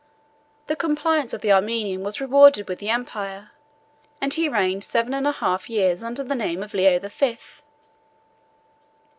The 0.65 0.75
compliance 0.75 1.31
of 1.31 1.41
the 1.41 1.51
Armenian 1.51 2.01
was 2.03 2.19
rewarded 2.19 2.67
with 2.67 2.79
the 2.79 2.89
empire, 2.89 3.51
and 4.19 4.33
he 4.33 4.49
reigned 4.49 4.83
seven 4.83 5.11
years 5.11 5.19
and 5.19 5.27
a 5.27 5.31
half 5.33 5.69
under 6.03 6.23
the 6.23 6.33
name 6.33 6.63
of 6.63 6.73
Leo 6.73 6.97
the 6.97 7.11
Fifth. 7.11 7.61